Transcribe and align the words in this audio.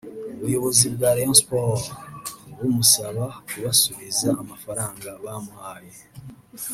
ubuyobozi 0.39 0.85
bwa 0.93 1.09
Rayon 1.15 1.35
Sport 1.41 1.83
bumusaba 2.57 3.23
kubasubiza 3.49 4.27
amafaranga 4.41 5.09
bamuhaye 5.23 5.97